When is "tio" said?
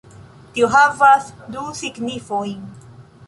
0.59-0.69